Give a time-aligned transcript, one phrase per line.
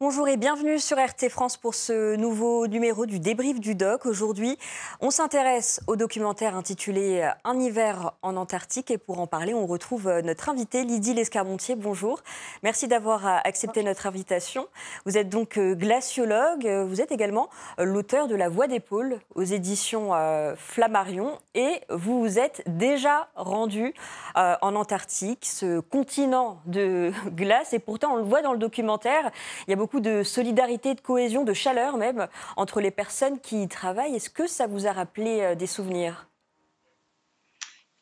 [0.00, 4.06] Bonjour et bienvenue sur RT France pour ce nouveau numéro du débrief du doc.
[4.06, 4.56] Aujourd'hui,
[5.00, 10.08] on s'intéresse au documentaire intitulé Un hiver en Antarctique et pour en parler, on retrouve
[10.20, 11.74] notre invité Lydie Lescarmontier.
[11.74, 12.22] Bonjour.
[12.62, 14.68] Merci d'avoir accepté notre invitation.
[15.04, 20.14] Vous êtes donc glaciologue, vous êtes également l'auteur de La Voix des pôles aux éditions
[20.14, 23.92] euh, Flammarion et vous vous êtes déjà rendu
[24.36, 29.32] euh, en Antarctique, ce continent de glace et pourtant on le voit dans le documentaire,
[29.66, 33.68] il y a de solidarité, de cohésion, de chaleur même entre les personnes qui y
[33.68, 34.14] travaillent.
[34.14, 36.28] Est-ce que ça vous a rappelé euh, des souvenirs?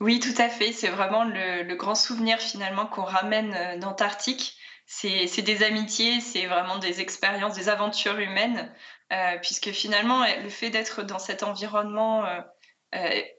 [0.01, 0.73] Oui, tout à fait.
[0.73, 4.57] C'est vraiment le, grand souvenir finalement qu'on ramène euh, d'Antarctique.
[4.89, 8.73] C'est des amitiés, c'est vraiment des expériences, des aventures humaines,
[9.13, 12.25] euh, puisque finalement le fait d'être dans cet environnement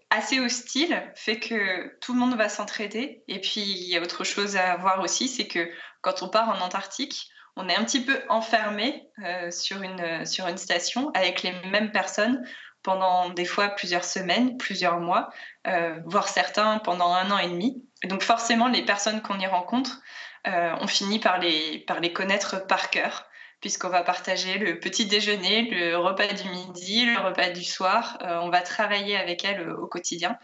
[0.10, 3.24] assez hostile fait que tout le monde va s'entraider.
[3.30, 6.50] Et puis il y a autre chose à voir aussi, c'est que quand on part
[6.50, 11.44] en Antarctique, on est un petit peu enfermé euh, sur, une, sur une station avec
[11.44, 12.46] les mêmes personnes
[12.84, 15.30] pendant des fois plusieurs semaines, plusieurs mois,
[15.66, 17.84] euh, voire certains pendant un an et demi.
[18.06, 20.00] donc forcément, les personnes qu'on y rencontre,
[20.48, 23.26] euh, on finit par les, connaître par cœur,
[23.60, 28.20] puisqu'on va partager le petit déjeuner, le repas du midi, le repas du soir.
[28.22, 30.38] on va travailler avec elles au quotidien.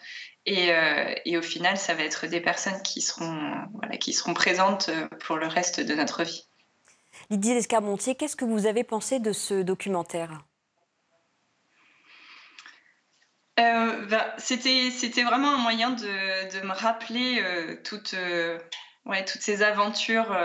[0.45, 0.73] Et,
[1.37, 6.23] au final, ça va être des personnes qui seront présentes pour le reste de notre
[6.23, 6.49] vie.
[7.29, 10.43] Lydie Lescarmontier, qu'est-ce que vous avez pensé de ce documentaire?
[13.59, 18.57] Euh, ben, c'était, vraiment un moyen de, me rappeler euh, toutes, euh,
[19.05, 20.35] toutes ces aventures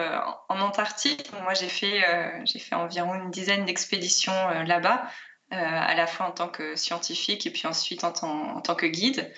[0.49, 1.31] en Antarctique.
[1.43, 2.03] Moi, j'ai fait,
[2.59, 5.09] fait environ une dizaine d'expéditions là-bas,
[5.51, 9.33] à la fois en tant que scientifique et puis ensuite en, tant, que guide.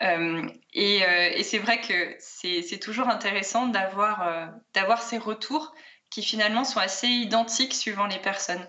[0.00, 5.72] et, c'est vrai que c'est, toujours intéressant d'avoir, d'avoir ces retours
[6.12, 8.66] qui finalement sont assez identiques suivant les personnes.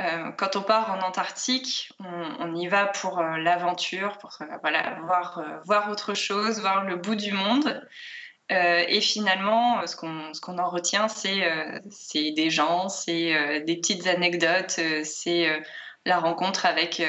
[0.00, 4.98] Euh, quand on part en Antarctique, on, y va pour euh, l'aventure, pour euh, voilà,
[5.04, 7.86] voir, voir autre chose, voir le bout du monde.
[8.50, 15.62] et finalement, ce qu'on en retient, c'est des gens, c'est des petites anecdotes, c'est
[16.06, 17.02] la rencontre avec,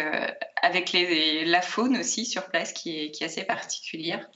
[0.62, 4.28] avec les, la faune aussi sur place qui est, qui est assez particulière.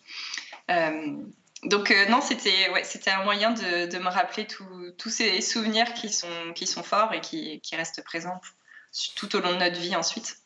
[1.66, 5.94] Donc euh, non, c'était ouais, c'était un moyen de, de me rappeler tous ces souvenirs
[5.94, 8.40] qui sont, qui sont forts et qui, qui, restent présents
[9.16, 10.38] tout au long de notre vie ensuite.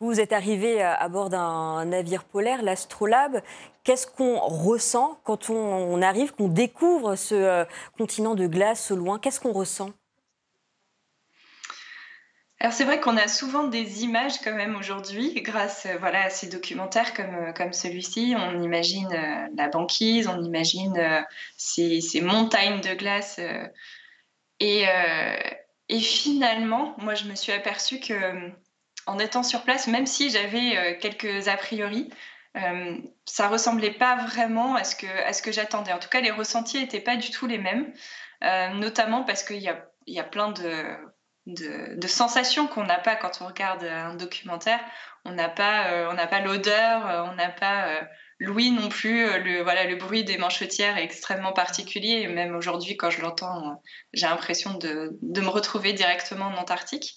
[0.00, 3.42] Vous êtes arrivé à bord d'un navire polaire, l'Astrolabe.
[3.82, 7.64] Qu'est-ce qu'on ressent quand on, on arrive, qu'on découvre ce euh,
[7.96, 9.18] continent de glace au loin?
[9.18, 9.90] Qu'est-ce qu'on ressent?
[12.60, 16.30] Alors c'est vrai qu'on a souvent des images quand même aujourd'hui grâce euh, voilà, à
[16.30, 18.34] ces documentaires comme, euh, comme celui-ci.
[18.36, 21.24] On imagine euh, la banquise, on imagine
[21.56, 23.38] ces, ces, montagnes de glace.
[24.60, 24.84] et,
[25.88, 28.50] et, finalement, moi je me suis aperçue que
[29.06, 32.10] en étant sur place, même si j'avais quelques a priori,
[33.24, 35.92] ça ressemblait pas vraiment à ce que, à ce que j'attendais.
[35.92, 37.92] En tout cas, les ressentis n'étaient pas du tout les mêmes,
[38.74, 40.96] notamment parce qu'il y a, y a plein de
[41.48, 44.80] de, sensations qu'on n'a pas quand on regarde un documentaire.
[45.24, 48.00] On n'a pas, euh, pas l'odeur, euh, on n'a pas euh,
[48.38, 49.26] l'ouïe non plus.
[49.42, 52.20] Le, voilà, le bruit des manchetières est extrêmement particulier.
[52.22, 53.82] Et même aujourd'hui, quand je l'entends,
[54.12, 57.14] j'ai l'impression de, me retrouver directement en Antarctique.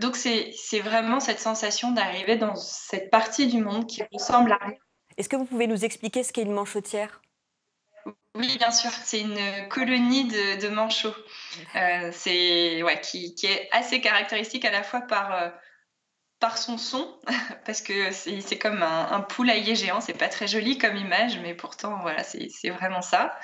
[0.00, 4.78] donc c'est vraiment cette sensation d'arriver dans cette partie du monde qui ressemble à rien.
[5.18, 7.20] Est-ce que vous pouvez nous expliquer ce qu'est une manchetière?
[8.34, 11.14] Oui, bien sûr, c'est une colonie de, manchots.
[11.76, 15.50] Euh, c'est qui, est assez caractéristique à la fois par, euh,
[16.40, 17.20] par son son,
[17.66, 20.00] parce que c'est comme un, poulailler géant.
[20.00, 23.38] C'est pas très joli comme image, mais pourtant voilà, c'est vraiment ça.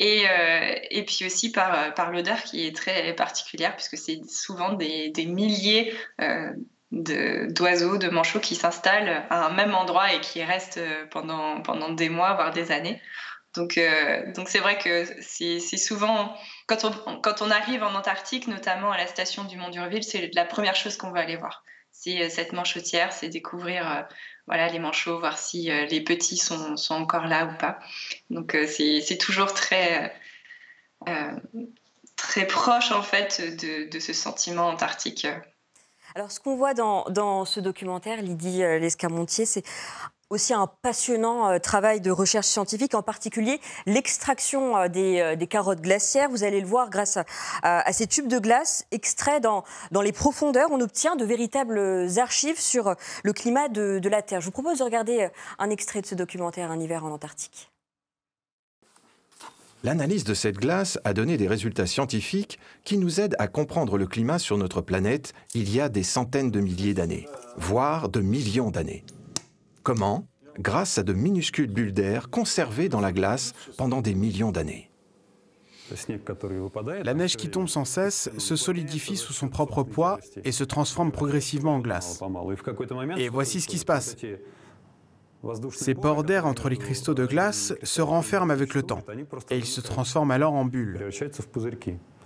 [0.00, 4.72] Et, euh, et puis aussi par, par l'odeur qui est très particulière, puisque c'est souvent
[4.72, 5.94] des, des milliers
[6.90, 10.80] d'oiseaux, de, de manchots qui s'installent à un même endroit et qui restent
[11.12, 13.00] pendant, pendant des mois, voire des années.
[13.54, 16.34] Donc, euh, donc c'est vrai que c'est souvent
[16.66, 20.30] quand on, quand on arrive en Antarctique, notamment à la station du Mont d'Urville, c'est
[20.34, 21.62] la première chose qu'on va aller voir.
[21.90, 24.02] C'est euh, cette manchotière, c'est découvrir euh,
[24.46, 27.78] voilà les manchots, voir si les petits sont, sont, encore là ou pas.
[28.30, 30.12] Donc c'est toujours très
[32.16, 35.28] très proche en fait de, de ce sentiment antarctique.
[36.16, 39.64] Alors, ce qu'on voit dans, dans, ce documentaire, Lydie Lescamontier, c'est
[40.32, 45.80] aussi un passionnant euh, travail de recherche scientifique, en particulier l'extraction euh, euh, des, carottes
[45.80, 46.30] glaciaires.
[46.30, 47.18] Vous allez le voir grâce
[47.62, 50.68] à, ces tubes de glace extraits dans, dans, les profondeurs.
[50.70, 54.40] On obtient de véritables archives sur le climat de, de la Terre.
[54.40, 57.70] Je vous propose de regarder un extrait de ce documentaire Un hiver en Antarctique.
[59.84, 64.06] L'analyse de cette glace a donné des résultats scientifiques qui nous aident à comprendre le
[64.06, 68.70] climat sur notre planète il y a des centaines de milliers d'années, voire de millions
[68.70, 69.04] d'années.
[69.82, 70.26] Comment?
[70.58, 74.90] Grâce à de minuscules bulles d'air conservées dans la glace pendant des millions d'années.
[77.04, 81.10] La neige qui tombe sans cesse se solidifie sous son propre poids et se transforme
[81.10, 82.22] progressivement en glace.
[83.16, 84.16] Et voici ce qui se passe.
[85.72, 89.02] Ces pores d'air entre les cristaux de glace se renferment avec le temps
[89.50, 91.08] et ils se transforment alors en bulles.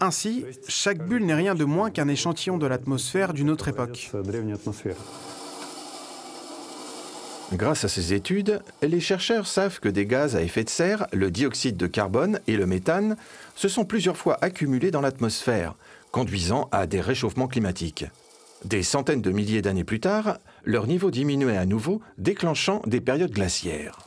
[0.00, 4.12] Ainsi, chaque bulle n'est rien de moins qu'un échantillon de l'atmosphère d'une autre époque.
[7.52, 11.30] Grâce à ces études, les chercheurs savent que des gaz à effet de serre, le
[11.30, 13.16] dioxyde de carbone et le méthane,
[13.54, 15.76] se sont plusieurs fois accumulés dans l'atmosphère,
[16.10, 18.04] conduisant à des réchauffements climatiques.
[18.64, 23.32] Des centaines de milliers d'années plus tard, leur niveau diminuait à nouveau, déclenchant des périodes
[23.32, 24.05] glaciaires.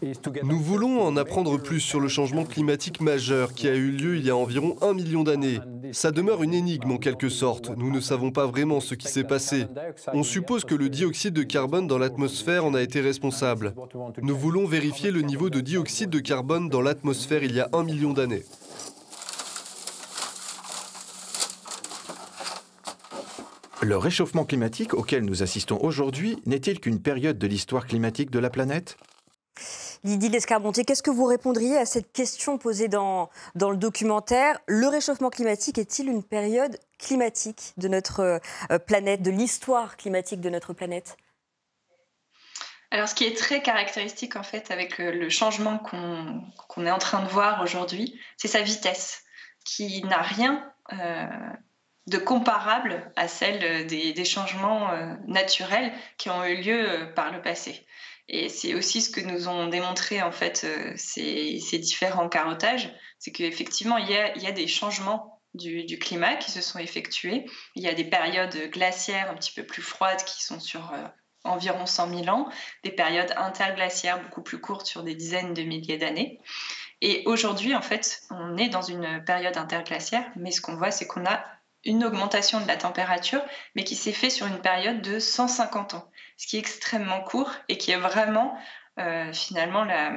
[0.00, 4.24] Nous voulons en apprendre plus sur le changement climatique majeur qui a eu lieu il
[4.24, 5.58] y a environ un million d'années.
[5.92, 7.76] Ça demeure une énigme en quelque sorte.
[7.76, 9.66] Nous ne savons pas vraiment ce qui s'est passé.
[10.12, 13.74] On suppose que le dioxyde de carbone dans l'atmosphère en a été responsable.
[14.22, 17.82] Nous voulons vérifier le niveau de dioxyde de carbone dans l'atmosphère il y a un
[17.82, 18.44] million d'années.
[23.80, 28.50] Le réchauffement climatique auquel nous assistons aujourd'hui n'est-il qu'une période de l'histoire climatique de la
[28.50, 28.96] planète?
[30.04, 35.30] Lydie Lescarbontier, qu'est-ce que vous répondriez à cette question posée dans, le documentaire Le réchauffement
[35.30, 38.40] climatique est-il une période climatique de notre
[38.70, 41.16] euh, planète, de l'histoire climatique de notre planète?
[42.90, 47.22] Alors, ce qui est très caractéristique en fait avec le, changement qu'on est en train
[47.22, 49.24] de voir aujourd'hui, c'est sa vitesse,
[49.64, 51.26] qui n'a rien euh,
[52.06, 57.86] de comparable à celle des, changements euh, naturels qui ont eu lieu par le passé.
[58.28, 63.32] Et c'est aussi ce que nous ont démontré en fait euh, ces, différents carottages, c'est
[63.32, 67.46] qu'effectivement il y a, des changements du, climat qui se sont effectués.
[67.74, 70.92] Il y a des périodes glaciaires un petit peu plus froides qui sont sur
[71.44, 72.48] environ 100 000 ans,
[72.84, 76.40] des périodes interglaciaires beaucoup plus courtes sur des dizaines de milliers d'années.
[77.00, 81.06] Et aujourd'hui, en fait, on est dans une période interglaciaire, mais ce qu'on voit, c'est
[81.06, 81.44] qu'on a
[81.84, 83.42] une augmentation de la température,
[83.76, 87.52] mais qui s'est fait sur une période de 150 ans, ce qui est extrêmement court
[87.68, 88.56] et qui est vraiment
[88.98, 90.16] euh, finalement la,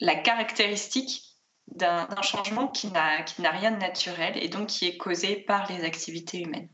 [0.00, 1.22] la, caractéristique
[1.68, 6.40] d'un changement qui n'a rien de naturel et donc qui est causé par les activités
[6.40, 6.68] humaines.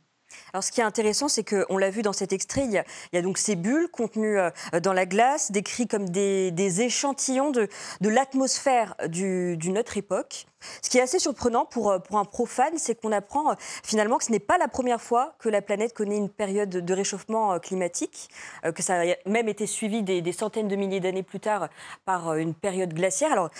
[0.53, 3.23] Alors, ce qui est intéressant, c'est qu'on l'a vu dans cet extrait, il y, a,
[3.23, 4.50] donc ces bulles contenues euh,
[4.83, 7.69] dans la glace, décrites comme des, échantillons de,
[8.03, 10.47] l'atmosphère d'une autre époque.
[10.83, 13.55] Ce qui est assez surprenant pour, euh, pour un profane, c'est qu'on apprend euh,
[13.85, 16.94] finalement que ce n'est pas la première fois que la planète connaît une période de
[16.94, 18.29] réchauffement climatique,
[18.75, 21.69] que ça a même été suivi des, centaines de milliers d'années plus tard
[22.05, 23.50] par une période glaciaire.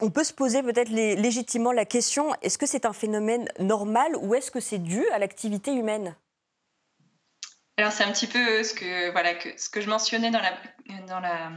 [0.00, 4.34] On peut se poser peut-être légitimement la question, est-ce que c'est un phénomène normal ou
[4.34, 6.14] est-ce que c'est dû à l'activité humaine?
[7.76, 11.52] Alors c'est un petit peu ce que, voilà, ce que je mentionnais dans la,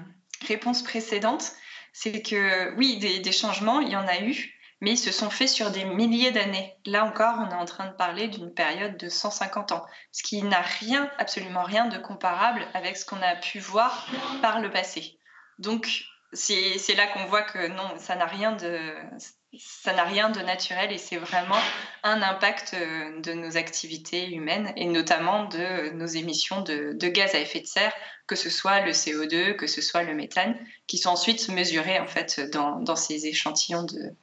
[0.48, 1.52] réponse précédente,
[1.94, 5.50] c'est que oui, des, changements, il y en a eu, mais ils se sont faits
[5.50, 6.76] sur des milliers d'années.
[6.88, 10.42] Là encore, on est en train de parler d'une période de 150 ans, ce qui
[10.42, 14.08] n'a rien, absolument rien de comparable avec ce qu'on a pu voir
[14.42, 15.20] par le passé.
[15.60, 21.60] Donc, c'est là qu'on voit que non, ça n'a rien de naturel et c'est vraiment
[22.04, 27.40] un impact euh, de nos activités humaines et notamment de nos émissions de, gaz à
[27.40, 27.94] effet de serre,
[28.28, 30.58] que ce soit le CO2, que ce soit le méthane,
[30.88, 34.16] qui sont ensuite mesurés en fait dans, ces échantillons de,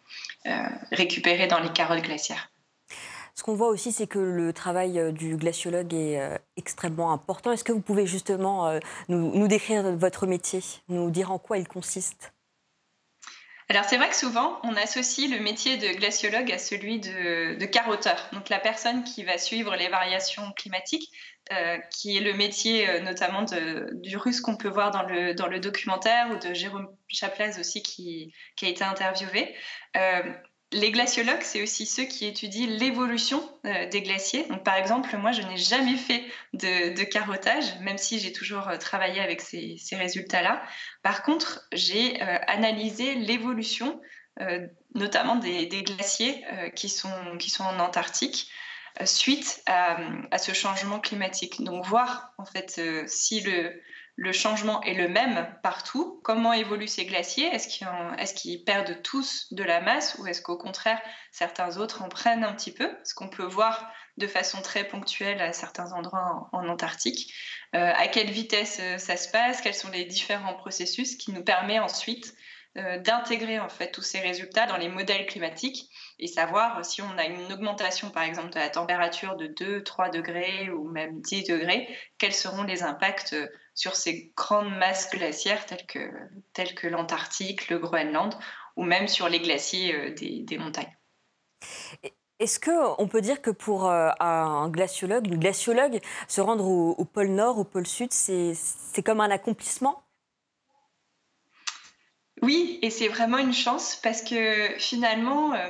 [0.46, 2.50] euh, récupérés dans les carottes glaciaires.
[3.38, 7.52] Ce qu'on voit aussi, c'est que le travail euh, du glaciologue est euh, extrêmement important.
[7.52, 11.68] Est-ce que vous pouvez justement euh, nous, décrire votre métier, nous dire en quoi il
[11.68, 12.32] consiste?
[13.68, 18.28] Alors c'est vrai que souvent on associe le métier de glaciologue à celui de, carotteur,
[18.32, 21.12] donc la personne qui va suivre les variations climatiques,
[21.90, 23.44] qui est le métier notamment
[23.92, 28.68] du russe qu'on peut voir dans le, documentaire ou de Jérôme Chaplaz aussi qui a
[28.68, 29.54] été interviewé.
[30.70, 34.44] Les glaciologues, c'est aussi ceux qui étudient l'évolution euh, des glaciers.
[34.48, 36.22] Donc, par exemple, moi, je n'ai jamais fait
[36.52, 40.62] de, carottage, même si j'ai toujours euh, travaillé avec ces, résultats-là.
[41.02, 44.00] Par contre, j'ai euh, analysé l'évolution,
[44.94, 46.44] notamment des, glaciers
[46.76, 48.48] qui, sont, qui sont en Antarctique,
[49.04, 49.98] suite à,
[50.30, 51.60] à, ce changement climatique.
[51.64, 53.82] Donc, voir en fait si le,
[54.18, 56.20] le changement est le même partout.
[56.24, 57.46] Comment évoluent ces glaciers?
[57.54, 62.42] Est-ce qu'ils perdent tous de la masse ou est-ce qu'au contraire, certains autres en prennent
[62.42, 62.90] un petit peu?
[63.04, 67.32] Ce qu'on peut voir de façon très ponctuelle à certains endroits en, Antarctique.
[67.76, 69.60] Euh, à quelle vitesse euh, ça se passe?
[69.60, 72.34] Quels sont les différents processus qui nous permettent ensuite
[72.74, 75.90] d'intégrer en fait tous ces résultats dans les modèles climatiques?
[76.18, 80.10] Et savoir si on a une augmentation par exemple de la température de 2, 3
[80.10, 83.36] degrés ou même 10 degrés, quels seront les impacts
[83.74, 86.10] sur ces grandes masses glaciaires telles que,
[86.52, 88.34] telles que l'Antarctique, le Groenland
[88.76, 90.96] ou même sur les glaciers des, des montagnes?
[92.40, 97.28] Est-ce qu'on peut dire que pour euh, un glaciologue, une glaciologue, se rendre au, pôle
[97.28, 100.04] Nord, au pôle Sud, c'est comme un accomplissement?
[102.40, 105.68] Oui, et c'est vraiment une chance parce que finalement, euh,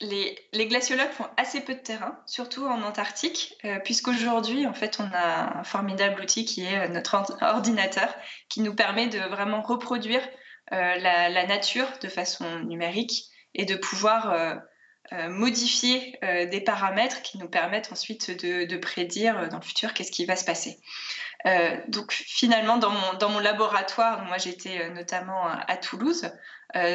[0.00, 5.10] les, glaciologues font assez peu de terrain, surtout en Antarctique, euh, puisqu'aujourd'hui, en fait, on
[5.12, 8.14] a un formidable outil qui est notre ordinateur,
[8.48, 10.22] qui nous permet de vraiment reproduire
[10.70, 13.24] la, nature de façon numérique
[13.54, 14.60] et de pouvoir
[15.14, 19.94] euh, modifier euh, des paramètres qui nous permettent ensuite de, prédire euh, dans le futur
[19.94, 20.78] qu'est-ce qui va se passer.
[21.88, 26.30] donc finalement, dans mon, dans mon laboratoire, moi j'étais notamment à, Toulouse,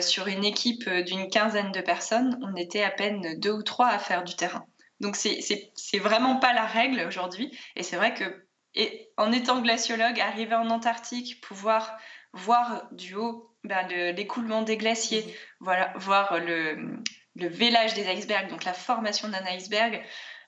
[0.02, 4.00] sur une équipe d'une quinzaine de personnes, on était à peine deux ou trois à
[4.00, 4.66] faire du terrain.
[5.00, 7.58] Donc c'est vraiment pas la règle aujourd'hui.
[7.76, 11.98] Et c'est vrai que et en étant glaciologue, arriver en Antarctique, pouvoir
[12.34, 15.32] voir du haut ben, l'écoulement des glaciers, mmh.
[15.62, 17.00] voilà, voir le,
[17.36, 20.04] le vélage des icebergs, donc la formation d'un iceberg.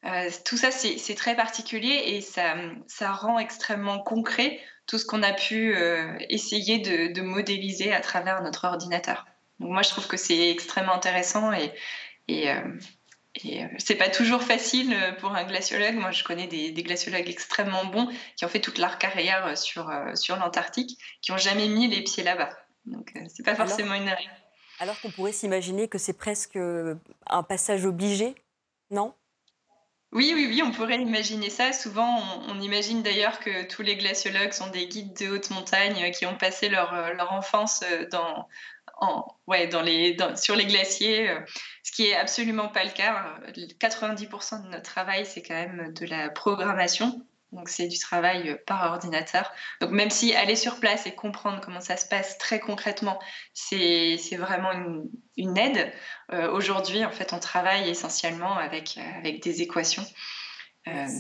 [0.06, 2.56] Euh, tout ça, c'est très particulier et ça,
[2.88, 8.42] ça, rend extrêmement concret tout ce qu'on a pu euh, essayer de, modéliser à travers
[8.44, 9.26] notre ordinateur.
[9.60, 11.72] Donc moi, je trouve que c'est extrêmement intéressant et,
[12.28, 12.62] et, euh,
[13.44, 15.96] et c'est pas toujours facile pour un glaciologue.
[15.96, 20.36] Moi, je connais des, glaciologues extrêmement bons qui ont fait toute leur carrière sur, sur
[20.38, 22.50] l'Antarctique, qui n'ont jamais mis les pieds là-bas.
[22.86, 24.32] Donc, c'est pas forcément une règle.
[24.80, 26.96] Alors qu'on pourrait s'imaginer que c'est presque euh,
[27.28, 28.36] un passage obligé,
[28.92, 29.14] non?
[30.16, 31.74] Oui, oui, oui, on pourrait imaginer ça.
[31.74, 36.10] Souvent, on, imagine d'ailleurs que tous les glaciologues sont des guides de haute montagne euh,
[36.10, 38.48] qui ont passé leur, euh, leur enfance dans,
[39.00, 41.30] en, ouais, dans les, sur les glaciers,
[41.84, 43.40] ce qui est absolument pas le cas.
[43.54, 47.22] 90% de notre travail, c'est quand même de la programmation.
[47.56, 49.52] Donc c'est du travail euh, par ordinateur.
[49.82, 53.18] Donc même si aller sur place et comprendre comment ça se passe très concrètement,
[53.54, 54.72] c'est vraiment
[55.38, 55.92] une, aide.
[56.34, 60.06] Euh, aujourd'hui, en fait, on travaille essentiellement avec, euh, avec des équations.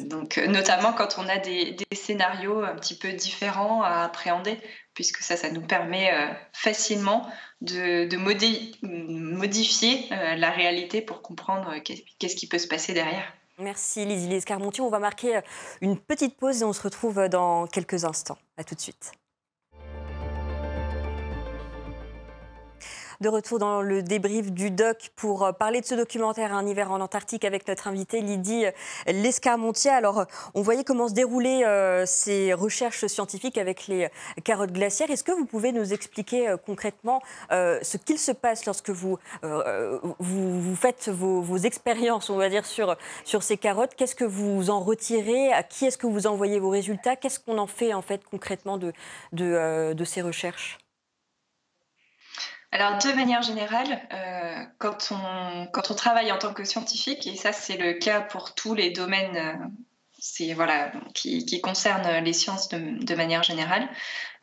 [0.06, 4.60] donc notamment quand on a des, scénarios un petit peu différents à appréhender,
[4.94, 6.12] puisque ça, ça nous permet
[6.54, 7.27] facilement
[7.62, 13.34] de, de modifier la réalité pour comprendre qu'est-ce qui peut se passer derrière.
[13.58, 14.82] Merci Lizzie Escarmonti.
[14.82, 15.42] On va marquer euh,
[15.82, 18.38] une petite pause et on se retrouve euh, dans quelques instants.
[18.58, 19.14] A tout de suite.
[23.22, 26.92] De retour dans le débrief du doc pour euh, parler de ce documentaire Un hiver
[26.92, 28.66] en Antarctique avec notre invitée Lydie
[29.08, 29.92] Lescarmontier.
[29.92, 34.10] Alors, on voyait comment se déroulaient euh, ces recherches scientifiques avec les
[34.44, 35.10] carottes glaciaires.
[35.10, 39.18] Est-ce que vous pouvez nous expliquer euh, concrètement ce qu'il se passe lorsque vous,
[40.20, 43.96] vous, faites vos, expériences, on va dire, sur, sur ces carottes?
[43.96, 45.52] Qu'est-ce que vous en retirez?
[45.52, 47.16] À qui est-ce que vous envoyez vos résultats?
[47.16, 48.94] Qu'est-ce qu'on en fait, en fait, concrètement de,
[49.32, 50.85] de ces recherches?
[52.75, 57.38] Alors, de manière générale, euh, quand, on, quand on travaille en tant que scientifique, et
[57.38, 62.67] ça c'est le cas pour tous les domaines euh, voilà, qui, qui, concernent les sciences
[62.67, 63.88] de, manière générale,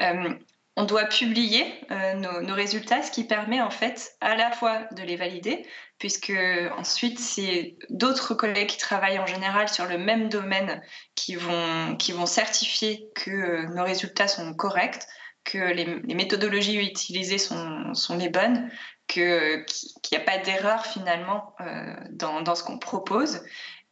[0.01, 0.31] euh,
[0.77, 5.03] on doit publier nos, nos, résultats, ce qui permet en fait à la fois de
[5.03, 5.67] les valider,
[5.99, 6.33] puisque
[6.79, 10.81] ensuite c'est d'autres collègues qui travaillent en général sur le même domaine
[11.15, 15.07] qui vont, qui vont certifier que nos résultats sont corrects
[15.45, 18.71] que les, méthodologies utilisées sont, sont les bonnes,
[19.07, 19.65] qu'il
[20.11, 23.43] n'y a pas d'erreur finalement euh, dans, dans, ce qu'on propose.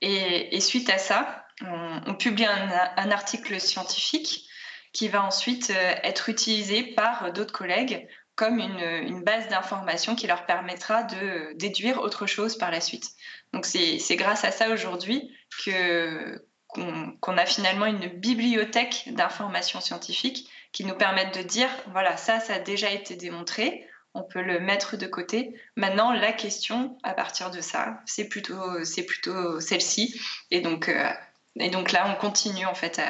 [0.00, 4.46] Et, suite à ça, on, publie un, article scientifique
[4.92, 10.26] qui va ensuite euh, être utilisé par d'autres collègues comme une, une base d'informations qui
[10.26, 13.10] leur permettra de déduire autre chose par la suite.
[13.52, 15.30] Donc c'est grâce à ça aujourd'hui
[15.64, 16.42] que
[16.72, 22.54] qu'on a finalement une bibliothèque d'informations scientifiques qui nous permettent de dire, voilà, ça, ça
[22.54, 25.54] a déjà été démontré, on peut le mettre de côté.
[25.76, 30.20] Maintenant, la question, à partir de ça, c'est plutôt, c'est plutôt celle-ci.
[30.50, 31.12] Et donc, euh,
[31.56, 33.00] et donc là, on continue en fait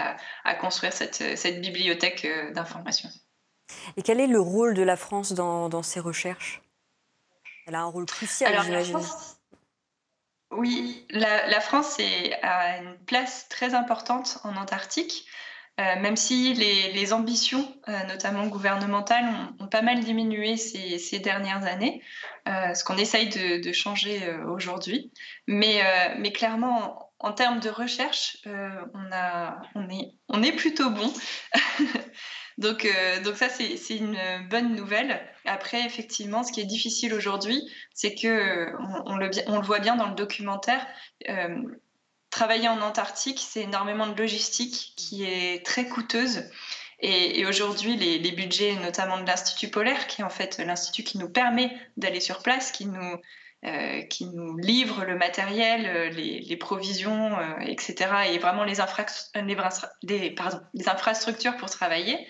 [0.45, 3.11] à, construire cette, cette bibliothèque euh, d'informations.
[3.97, 6.61] Et quel est le rôle de la France dans, dans ces recherches?
[7.67, 8.99] Elle a un rôle crucial, j'imagine.
[10.51, 15.27] Oui, la, la France est, a une place très importante en Antarctique.
[15.81, 19.25] Euh, même si les, ambitions, euh, notamment gouvernementales,
[19.59, 22.03] ont, pas mal diminué ces, dernières années,
[22.49, 25.11] euh, ce qu'on essaye de, changer aujourd'hui.
[25.47, 25.83] Mais,
[26.35, 31.11] clairement, en, termes de recherche, on, est, plutôt bon.
[32.59, 32.87] Donc,
[33.37, 34.19] ça, c'est une
[34.51, 35.21] bonne nouvelle.
[35.47, 37.63] Après, effectivement, ce qui est difficile aujourd'hui,
[37.95, 38.75] c'est que
[39.07, 40.87] on, le, on, le, voit bien dans le documentaire.
[42.31, 46.45] Travailler en Antarctique, c'est énormément de logistique qui est très coûteuse.
[47.03, 51.31] Et, aujourd'hui, les, budgets, notamment de l'Institut polaire, qui est en fait l'institut qui nous
[51.31, 53.19] permet d'aller sur place, qui nous
[53.67, 58.33] euh, qui nous livre le matériel, euh, les, provisions, euh, etc.
[58.33, 58.81] et vraiment les,
[60.87, 62.27] infrastructures pour travailler.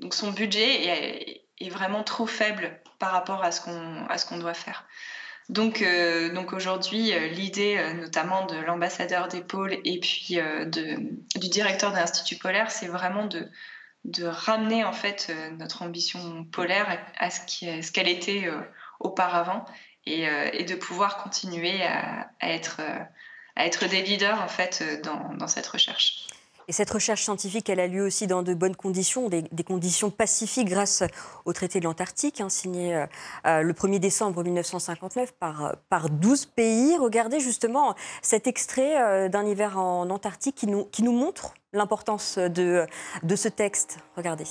[0.00, 4.84] donc son budget est, vraiment trop faible par rapport à ce qu'on doit faire.
[5.48, 5.84] Donc,
[6.34, 10.96] donc aujourd'hui, l'idée notamment de l'ambassadeur des pôles et puis de,
[11.38, 13.48] du directeur de l'Institut polaire, c'est vraiment de,
[14.04, 18.50] de ramener en fait notre ambition polaire à ce qu'elle était
[18.98, 19.64] auparavant
[20.08, 22.98] euh, et, de pouvoir continuer à, être, euh,
[23.56, 26.28] à être des leaders en fait dans, cette recherche.
[26.68, 30.68] Et cette recherche scientifique, elle a lieu aussi dans de bonnes conditions, des, conditions pacifiques
[30.68, 31.04] grâce
[31.44, 33.06] au traité de l'Antarctique, hein, signé
[33.46, 36.96] euh, le 1er décembre 1959 par, par 12 pays.
[36.96, 42.84] Regardez justement cet extrait d'un hiver en Antarctique qui nous, montre l'importance de,
[43.22, 43.98] de ce texte.
[44.16, 44.46] Regardez.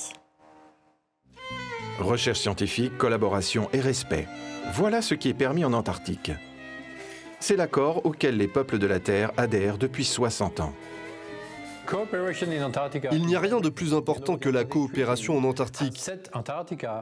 [1.98, 4.26] Recherche scientifique, collaboration et respect.
[4.72, 6.30] Voilà ce qui est permis en Antarctique.
[7.40, 10.72] C'est l'accord auquel les peuples de la Terre adhèrent depuis 60 ans.
[13.12, 16.02] Il n'y a rien de plus important que la coopération en Antarctique.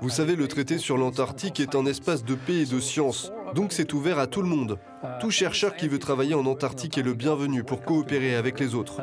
[0.03, 3.73] Vous savez, le traité sur l'Antarctique est un espace de paix et de science, donc
[3.73, 4.79] c'est ouvert à tout le monde.
[5.21, 9.01] Tout chercheur qui veut travailler en Antarctique est le bienvenu pour coopérer avec les autres.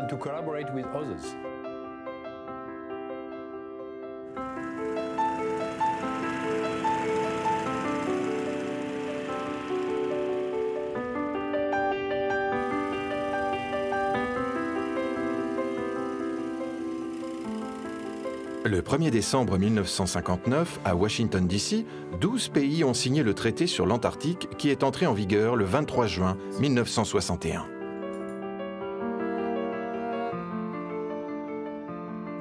[18.64, 21.84] Le 1er décembre 1959, à Washington, D.C.,
[22.20, 26.06] 12 pays ont signé le traité sur l'Antarctique qui est entré en vigueur le 23
[26.06, 27.66] juin 1961.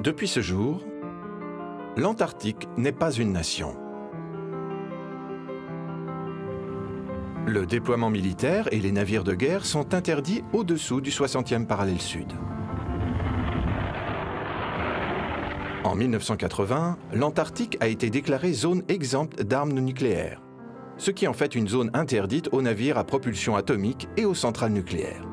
[0.02, 0.82] Depuis ce jour,
[1.96, 3.74] l'Antarctique n'est pas une nation.
[7.46, 12.34] Le déploiement militaire et les navires de guerre sont interdits au-dessous du 60e parallèle sud.
[15.82, 20.42] En 1980, l'Antarctique a été déclarée zone exempte d'armes nucléaires,
[20.98, 24.72] ce qui en fait une zone interdite aux navires à propulsion atomique et aux centrales
[24.72, 25.26] nucléaires.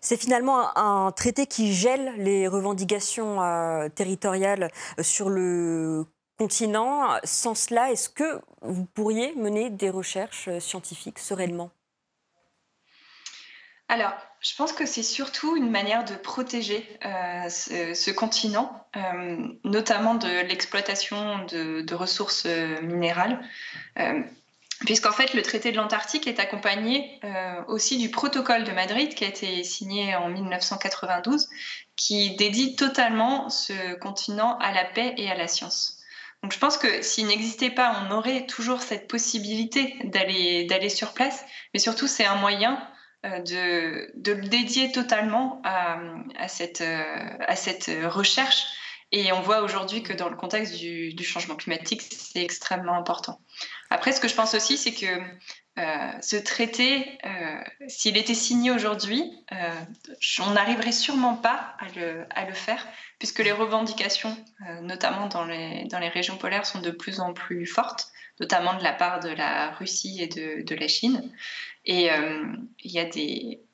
[0.00, 6.06] C'est finalement un, traité qui gèle les revendications euh, territoriales sur le
[6.38, 7.18] continent.
[7.22, 11.70] Sans cela, est-ce que vous pourriez mener des recherches scientifiques sereinement?
[13.94, 20.16] Alors, je pense que c'est surtout une manière de protéger euh, ce, continent, euh, notamment
[20.16, 23.40] de l'exploitation de, ressources euh, minérales.
[24.84, 27.20] Puisqu'en fait, le traité de l'Antarctique est accompagné
[27.68, 31.48] aussi du protocole de Madrid qui a été signé en 1992,
[31.94, 36.00] qui dédie totalement ce continent à la paix et à la science.
[36.42, 41.46] Donc je pense que s'il n'existait pas, on aurait toujours cette possibilité d'aller sur place,
[41.72, 42.93] mais surtout c'est un moyen euh,
[43.24, 45.98] de, de, le dédier totalement à,
[46.36, 48.66] à, cette, euh, à cette recherche.
[49.16, 53.40] Et on voit aujourd'hui que dans le contexte du, changement climatique, c'est extrêmement important.
[53.88, 55.06] Après, ce que je pense aussi, c'est que
[55.78, 59.70] euh, ce traité, euh, s'il était signé aujourd'hui, euh,
[60.40, 62.84] on n'arriverait sûrement pas à le, faire,
[63.20, 64.36] puisque les revendications,
[64.82, 68.08] notamment dans les, dans les régions polaires, sont de plus en plus fortes,
[68.40, 71.32] notamment de la part de la Russie et de la Chine.
[71.86, 72.46] Et euh,
[72.80, 73.64] il y a des,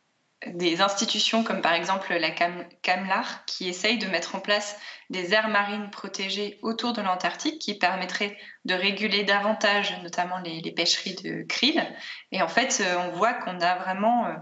[0.46, 4.78] des institutions comme par exemple la CAMLAR qui essayent de mettre en place
[5.10, 11.16] des aires marines protégées autour de l'Antarctique qui permettraient de réguler davantage notamment les, pêcheries
[11.16, 11.84] de krill.
[12.32, 14.34] Et en fait, euh, on voit qu'on a vraiment euh,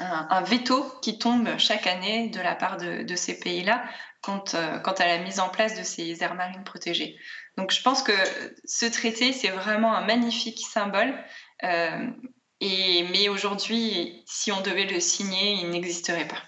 [0.00, 3.84] un, veto qui tombe chaque année de la part de, ces pays-là
[4.20, 7.16] quant, à la mise en place de ces aires marines protégées.
[7.56, 8.12] Donc je pense que
[8.66, 11.14] ce traité, c'est vraiment un magnifique symbole.
[12.60, 16.42] Mais aujourd'hui, si on devait le signer, il n'existerait pas.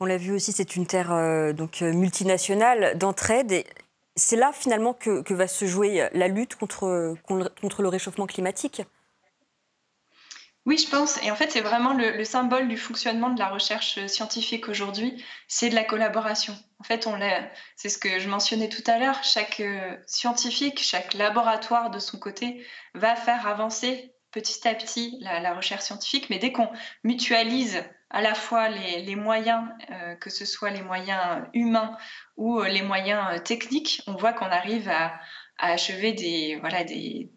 [0.00, 3.50] On l'a vu aussi, c'est une terre euh, donc euh, multinationale d'entraide.
[3.52, 3.66] Et
[4.14, 8.82] c'est là finalement que, va se jouer la lutte contre, contre le réchauffement climatique.
[10.68, 11.18] Oui, je pense.
[11.22, 15.70] Et en fait, c'est vraiment le, symbole du fonctionnement de la recherche scientifique aujourd'hui, c'est
[15.70, 16.54] de la collaboration.
[16.78, 17.18] En fait, on
[17.74, 19.24] c'est ce que je mentionnais tout à l'heure.
[19.24, 25.54] Chaque euh, scientifique, chaque laboratoire de son côté va faire avancer petit à petit la,
[25.54, 26.70] recherche scientifique, mais dès qu'on
[27.04, 29.68] mutualise à la fois les, moyens,
[30.20, 31.96] que ce soit les moyens humains
[32.36, 35.18] ou les moyens techniques, on voit qu'on arrive à,
[35.58, 37.30] à, achever des, voilà, des,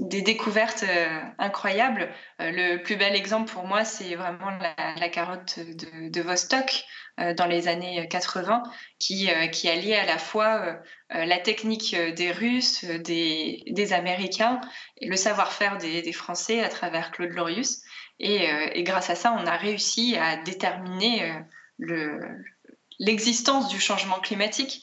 [0.00, 2.08] des découvertes euh, incroyables.
[2.40, 6.84] Euh, le plus bel exemple pour moi, c'est vraiment la, carotte de, Vostok
[7.18, 8.62] euh, dans les années 80,
[8.98, 10.80] qui, qui alliait à la fois
[11.10, 14.60] la technique des Russes, des, Américains,
[15.00, 17.82] le savoir-faire des, Français à travers Claude Lorius.
[18.18, 21.32] Et, et, grâce à ça, on a réussi à déterminer
[22.98, 24.82] l'existence du changement climatique.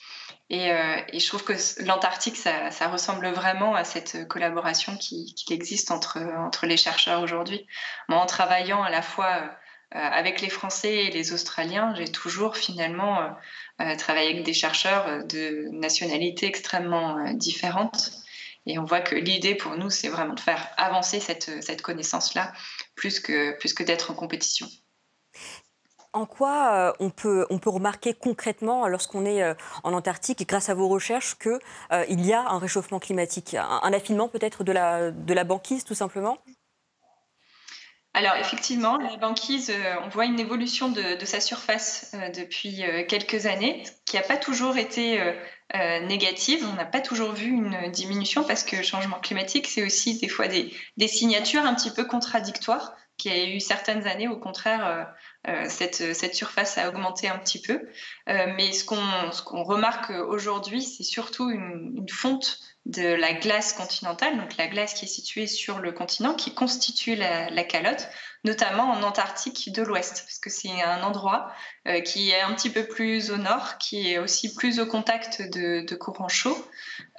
[0.52, 1.54] Euh, et, je trouve que
[1.84, 6.20] l'Antarctique, ça, ressemble vraiment à cette collaboration qui, existe entre,
[6.66, 7.66] les chercheurs aujourd'hui.
[8.10, 9.38] Moi, en travaillant à la fois
[9.96, 13.36] euh, avec les Français et les Australiens, j'ai toujours finalement
[13.82, 18.12] euh, travaillé avec des chercheurs de nationalités extrêmement différentes.
[18.66, 22.54] Et on voit que l'idée pour nous, c'est vraiment de faire avancer cette, connaissance-là,
[22.96, 24.68] plus que d'être en compétition.
[26.14, 30.88] En quoi euh, on, peut, remarquer concrètement, lorsqu'on est euh, en Antarctique, grâce à vos
[30.88, 31.60] recherches, qu'il
[31.92, 36.38] euh, il y a un réchauffement climatique Un, affinement peut-être de la, banquise, tout simplement?
[38.14, 39.74] Alors effectivement, la banquise,
[40.06, 45.20] on voit une évolution de, sa surface depuis quelques années, qui n'a pas toujours été
[45.74, 46.64] négative.
[46.72, 50.28] On n'a pas toujours vu une diminution parce que le changement climatique, c'est aussi des
[50.28, 55.08] fois des, des, signatures un petit peu contradictoires qui a eu certaines années, au contraire,
[55.48, 57.82] euh, cette, cette, surface a augmenté un petit peu.
[58.30, 64.38] Euh, mais ce qu'on remarque aujourd'hui, c'est surtout une, une, fonte de la glace continentale,
[64.38, 68.10] donc la glace qui est située sur le continent, qui constitue la, calotte,
[68.44, 71.50] notamment en Antarctique de l'Ouest, parce que c'est un endroit
[71.88, 75.42] euh, qui est un petit peu plus au nord, qui est aussi plus au contact
[75.42, 76.58] de, de courants chauds.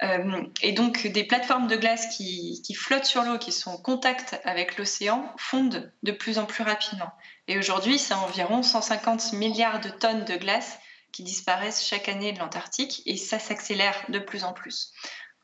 [0.03, 3.77] Euh, et donc des plateformes de glace qui, qui flottent sur l'eau, qui sont en
[3.77, 7.11] contact avec l'océan, fondent de plus en plus rapidement.
[7.47, 10.77] Et aujourd'hui, c'est environ 150 milliards de tonnes de glace
[11.11, 14.91] qui disparaissent chaque année de l'Antarctique, et ça s'accélère de plus en plus.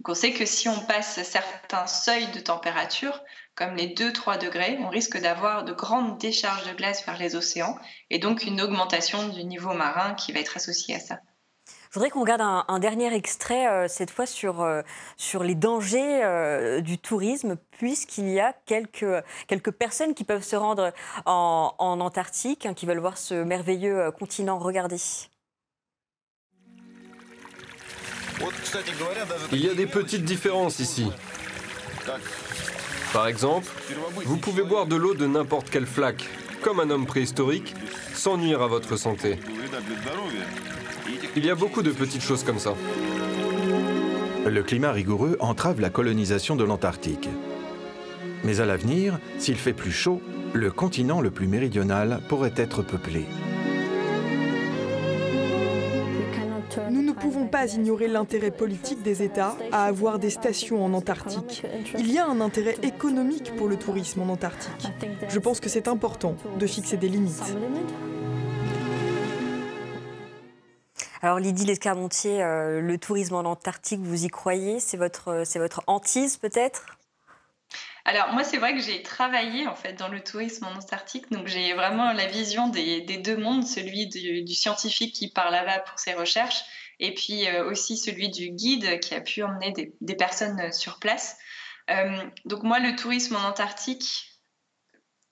[0.07, 3.21] On sait que si on passe certains seuils de température,
[3.55, 7.77] comme les 2-3 degrés, on risque d'avoir de grandes décharges de glace vers les océans
[8.09, 11.19] et donc une augmentation du niveau marin qui va être associée à ça.
[11.91, 14.81] Je voudrais qu'on regarde un, dernier extrait, euh, cette fois sur, euh,
[15.17, 19.05] sur les dangers euh, du tourisme, puisqu'il y a quelques,
[19.47, 20.93] quelques personnes qui peuvent se rendre
[21.25, 24.57] en, en Antarctique, hein, qui veulent voir ce merveilleux continent.
[24.57, 25.01] Regardez.
[29.51, 31.12] Il y a des petites différences ici.
[33.13, 33.67] Par exemple,
[34.25, 36.30] vous pouvez boire de l'eau de n'importe quelle flaque,
[36.62, 37.75] comme un homme préhistorique,
[38.13, 39.39] sans nuire à votre santé.
[41.36, 42.73] Il y a beaucoup de petites choses comme ça.
[44.45, 47.30] Le climat rigoureux entrave la colonisation de l'Antarctique.
[48.43, 50.21] Mais à l'avenir, s'il fait plus chaud,
[50.54, 53.25] le continent le plus méridional pourrait être peuplé.
[57.62, 61.62] Pas ignorer l'intérêt politique des États à avoir des stations en Antarctique.
[62.00, 64.89] Il y a un intérêt économique pour le tourisme en Antarctique.
[65.30, 67.56] Je pense que c'est important de fixer des limites.
[71.21, 74.80] Alors Lydie Lescarmontier, euh, le tourisme en Antarctique, vous y croyez?
[74.80, 76.97] C'est votre, c'est votre hantise peut-être?
[78.06, 81.45] Alors moi c'est vrai que j'ai travaillé en fait dans le tourisme en Antarctique, donc
[81.45, 86.13] j'ai vraiment la vision des, deux mondes, celui du, scientifique qui part là-bas pour ses
[86.13, 86.63] recherches,
[86.99, 90.99] et puis euh, aussi celui du guide qui a pu emmener des, personnes euh, sur
[90.99, 91.38] place.
[91.89, 94.39] Euh, donc moi le tourisme en Antarctique,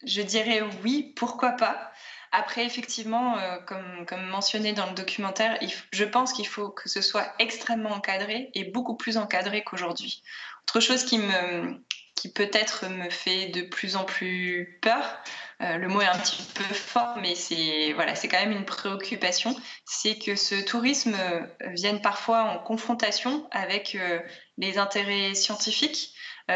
[0.03, 1.91] je dirais oui, pourquoi pas.
[2.31, 5.57] Après, effectivement, comme, comme, mentionné dans le documentaire,
[5.91, 10.21] je pense qu'il faut que ce soit extrêmement encadré et beaucoup plus encadré qu'aujourd'hui.
[10.67, 11.83] Autre chose qui me,
[12.19, 15.23] qui peut-être me fait de plus en plus peur.
[15.61, 18.65] Euh, le mot est un petit peu fort, mais c'est voilà, c'est quand même une
[18.65, 19.55] préoccupation.
[19.85, 21.39] C'est que ce tourisme euh,
[21.73, 24.19] vienne parfois en confrontation avec euh,
[24.57, 26.13] les intérêts scientifiques,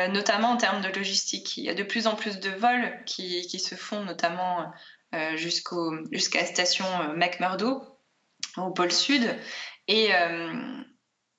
[0.09, 1.55] notamment en termes de logistique.
[1.55, 4.71] Il y a de plus en plus de vols qui, qui se font, notamment
[5.35, 7.99] jusqu'au, jusqu'à la station McMurdo
[8.57, 9.23] au pôle sud.
[9.87, 10.09] Et,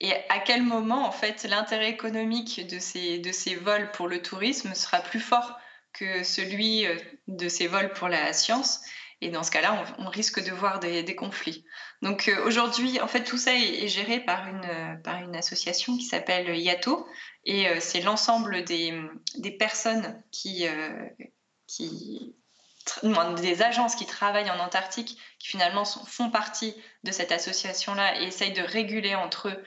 [0.04, 4.20] et à quel moment, en fait, l'intérêt économique de ces, de ces vols pour le
[4.20, 5.58] tourisme sera plus fort
[5.94, 6.94] que celui euh,
[7.26, 8.82] de ces vols pour la science?
[9.22, 11.64] Et dans ce cas-là, on, risque de voir des, conflits.
[12.02, 16.04] Donc euh, aujourd'hui, en fait, tout ça est, géré par une, par une association qui
[16.04, 17.06] s'appelle IATO,
[17.46, 18.92] et euh, c'est l'ensemble des,
[19.38, 20.66] des, personnes qui,
[21.66, 22.34] qui
[23.38, 28.52] des agences qui travaillent en Antarctique, qui finalement font partie de cette association-là et essayent
[28.52, 29.64] de réguler entre eux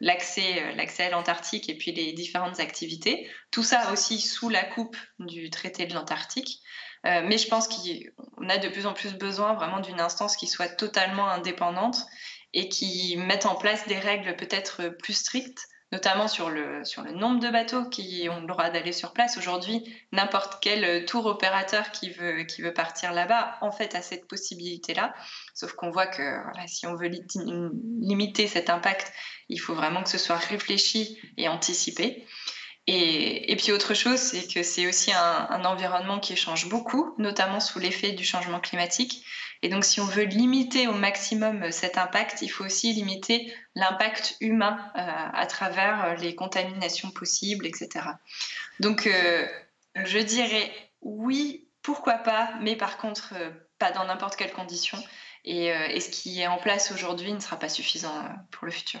[0.00, 3.28] l'accès euh, l'accès à l'Antarctique et puis les différentes activités.
[3.50, 6.60] Tout ça aussi sous la coupe du traité de l'Antarctique.
[7.04, 10.68] mais je pense qu'on a de plus en plus besoin vraiment d'une instance qui soit
[10.68, 12.04] totalement indépendante
[12.52, 17.12] et qui mette en place des règles peut-être plus strictes notamment sur le, sur le
[17.12, 19.36] nombre de bateaux qui ont le droit d'aller sur place.
[19.36, 24.28] Aujourd'hui, n'importe quel tour opérateur qui veut, qui veut partir là-bas, en fait, a cette
[24.28, 25.14] possibilité-là.
[25.54, 26.22] Sauf qu'on voit que
[26.66, 27.10] si on veut
[28.00, 29.12] limiter cet impact,
[29.48, 32.24] il faut vraiment que ce soit réfléchi et anticipé.
[32.92, 37.78] Et, puis autre chose, c'est que c'est aussi un, environnement qui change beaucoup, notamment sous
[37.78, 39.24] l'effet du changement climatique.
[39.62, 44.36] Et donc, si on veut limiter au maximum cet impact, il faut aussi limiter l'impact
[44.40, 48.06] humain euh, à travers euh, les contaminations possibles, etc.
[48.80, 49.46] Donc, euh,
[49.94, 53.34] je dirais oui, pourquoi pas, mais par contre,
[53.78, 54.98] pas dans n'importe quelle condition.
[55.44, 59.00] Et, et, ce qui est en place aujourd'hui ne sera pas suffisant pour le futur.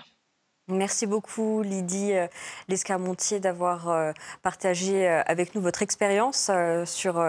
[0.70, 2.26] Merci beaucoup Lydie euh,
[2.68, 6.50] Lescarmontier d'avoir euh, partagé euh, avec nous votre expérience
[6.84, 7.22] sur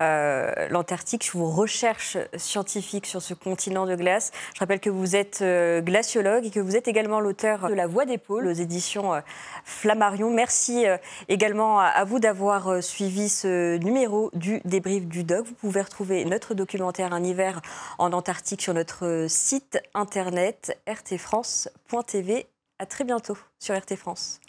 [0.00, 4.32] l'Antarctique, vos recherches scientifiques sur ce continent de glace.
[4.54, 5.42] Je rappelle que vous êtes
[5.84, 9.22] glaciologue et que vous êtes également l'auteur de La Voix des pôles aux éditions
[9.64, 10.30] Flammarion.
[10.30, 10.84] Merci
[11.28, 15.46] également à vous d'avoir suivi ce numéro du débrief du doc.
[15.46, 17.60] Vous pouvez retrouver notre documentaire Un hiver
[17.98, 22.46] en Antarctique sur notre site internet rtfrance.tv
[22.78, 24.40] à très bientôt sur RT France.